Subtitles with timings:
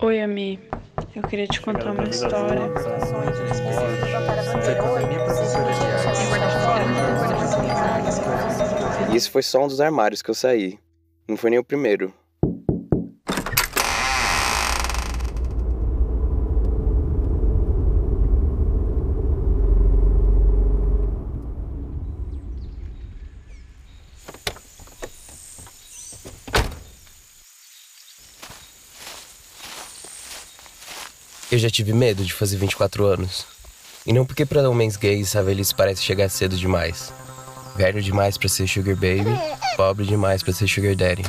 [0.00, 0.58] Oi, Ami.
[1.14, 2.70] Eu queria te contar uma história.
[9.14, 10.78] Isso foi só um dos armários que eu saí.
[11.26, 12.12] Não foi nem o primeiro.
[31.54, 33.46] Eu já tive medo de fazer 24 anos.
[34.04, 37.12] E não porque para homens gays a velhice parece chegar cedo demais.
[37.76, 39.30] Velho demais para ser sugar baby,
[39.76, 41.22] pobre demais para ser sugar daddy.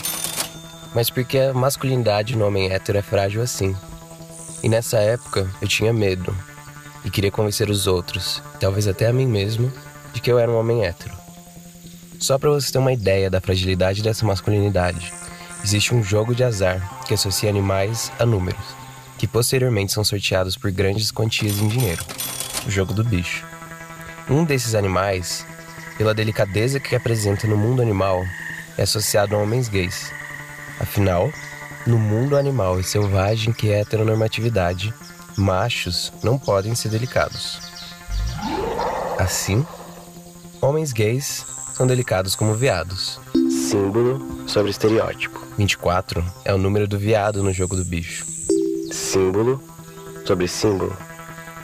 [0.95, 3.75] Mas porque a masculinidade no homem hétero é frágil assim.
[4.63, 6.35] E nessa época eu tinha medo
[7.03, 9.71] e queria convencer os outros, talvez até a mim mesmo,
[10.11, 11.13] de que eu era um homem hétero.
[12.19, 15.13] Só para você ter uma ideia da fragilidade dessa masculinidade,
[15.63, 18.84] existe um jogo de azar que associa animais a números
[19.17, 22.03] que posteriormente são sorteados por grandes quantias em dinheiro
[22.65, 23.45] o jogo do bicho.
[24.29, 25.45] Um desses animais,
[25.97, 28.25] pela delicadeza que apresenta no mundo animal,
[28.77, 30.11] é associado a homens gays.
[30.79, 31.31] Afinal,
[31.85, 34.93] no mundo animal e selvagem que é heteronormatividade,
[35.37, 37.59] machos não podem ser delicados.
[39.19, 39.65] Assim,
[40.59, 43.19] homens gays são delicados como veados.
[43.69, 45.39] Símbolo sobre estereótipo.
[45.57, 48.34] 24 é o número do viado no jogo do bicho
[48.95, 49.61] símbolo
[50.25, 50.95] sobre símbolo.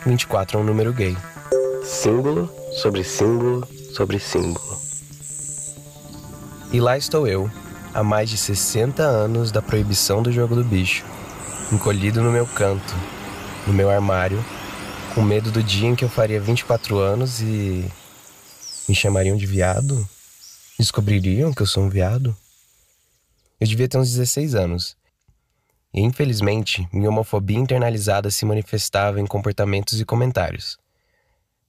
[0.05, 1.15] 24 é um número gay.
[1.83, 2.51] Símbolo
[2.81, 4.79] sobre símbolo sobre símbolo.
[6.73, 7.49] E lá estou eu,
[7.93, 11.05] há mais de 60 anos da proibição do jogo do bicho,
[11.71, 12.93] encolhido no meu canto,
[13.65, 14.43] no meu armário,
[15.15, 17.85] com medo do dia em que eu faria 24 anos e.
[18.87, 20.07] me chamariam de viado?
[20.77, 22.35] Descobririam que eu sou um viado?
[23.59, 25.00] Eu devia ter uns 16 anos
[25.93, 30.77] e infelizmente, minha homofobia internalizada se manifestava em comportamentos e comentários.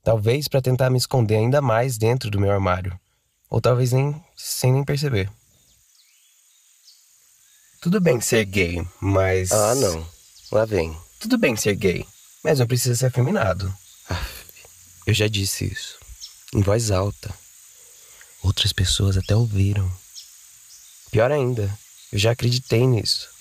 [0.04, 2.98] Talvez para tentar me esconder ainda mais dentro do meu armário,
[3.50, 5.30] ou talvez nem sem nem perceber.
[7.80, 9.50] Tudo bem ser gay, mas.
[9.50, 10.06] Ah, não.
[10.52, 10.96] Lá vem.
[11.18, 12.06] Tudo bem ser gay,
[12.44, 13.72] mas não precisa ser afeminado.
[14.08, 14.44] Aff,
[15.04, 15.98] eu já disse isso.
[16.54, 17.32] Em voz alta.
[18.42, 19.90] Outras pessoas até ouviram.
[21.10, 21.76] Pior ainda,
[22.12, 23.31] eu já acreditei nisso.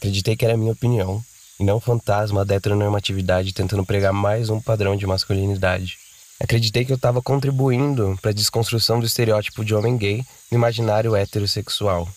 [0.00, 1.22] Acreditei que era minha opinião,
[1.58, 5.98] e não fantasma da heteronormatividade tentando pregar mais um padrão de masculinidade.
[6.42, 11.14] Acreditei que eu estava contribuindo para a desconstrução do estereótipo de homem gay no imaginário
[11.14, 12.08] heterossexual,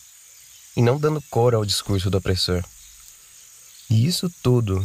[0.78, 2.64] e não dando cor ao discurso do opressor.
[3.90, 4.82] E isso tudo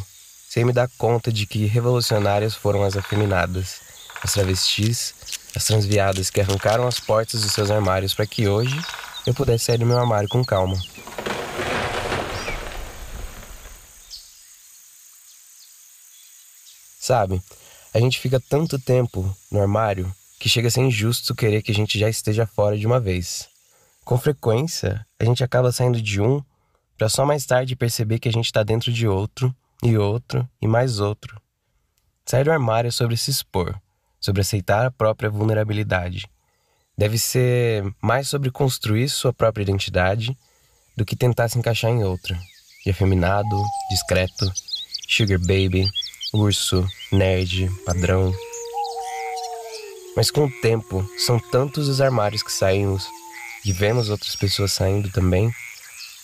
[0.48, 3.76] sem me dar conta de que revolucionárias foram as afeminadas,
[4.24, 5.14] as travestis,
[5.54, 8.76] as transviadas que arrancaram as portas dos seus armários para que hoje
[9.24, 10.76] eu pudesse sair do meu armário com calma.
[17.08, 17.42] Sabe?
[17.94, 21.74] A gente fica tanto tempo no armário que chega a ser injusto querer que a
[21.74, 23.48] gente já esteja fora de uma vez.
[24.04, 26.42] Com frequência, a gente acaba saindo de um
[26.98, 30.68] para só mais tarde perceber que a gente está dentro de outro, e outro, e
[30.68, 31.40] mais outro.
[32.26, 33.74] Sair do armário é sobre se expor,
[34.20, 36.28] sobre aceitar a própria vulnerabilidade.
[36.94, 40.36] Deve ser mais sobre construir sua própria identidade
[40.94, 42.38] do que tentar se encaixar em outra.
[42.84, 44.52] De afeminado, discreto,
[45.08, 45.88] sugar baby,
[46.32, 48.32] urso, nerd, padrão.
[50.16, 53.06] Mas com o tempo, são tantos os armários que saímos
[53.64, 55.50] e vemos outras pessoas saindo também,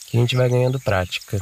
[0.07, 1.41] que a gente vai ganhando prática.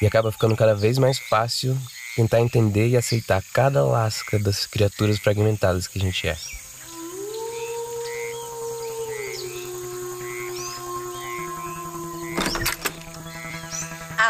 [0.00, 1.76] E acaba ficando cada vez mais fácil
[2.14, 6.36] tentar entender e aceitar cada lasca das criaturas fragmentadas que a gente é.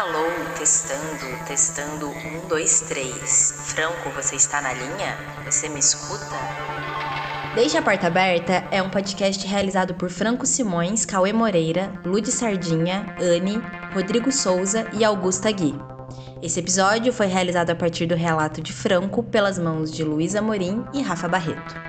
[0.07, 3.53] Alô, testando, testando, um, dois, três.
[3.65, 5.17] Franco, você está na linha?
[5.43, 6.33] Você me escuta?
[7.53, 13.17] Deixa a Porta Aberta é um podcast realizado por Franco Simões, Cauê Moreira, Lude Sardinha,
[13.19, 13.61] Anne,
[13.93, 15.75] Rodrigo Souza e Augusta Gui.
[16.41, 20.85] Esse episódio foi realizado a partir do relato de Franco pelas mãos de Luísa Morim
[20.93, 21.86] e Rafa Barreto.